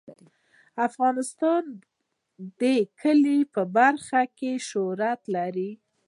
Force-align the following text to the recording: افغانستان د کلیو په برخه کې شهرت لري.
افغانستان 0.87 1.63
د 2.61 2.63
کلیو 3.01 3.51
په 3.55 3.61
برخه 3.77 4.21
کې 4.37 4.51
شهرت 4.69 5.21
لري. 5.35 5.71